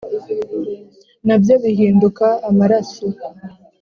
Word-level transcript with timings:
na 1.27 1.35
byo 1.41 1.55
bihinduka 1.63 2.25
amaraso. 2.49 3.05